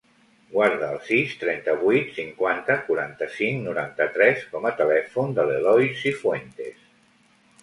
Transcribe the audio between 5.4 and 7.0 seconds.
l'Eloy Cifuentes.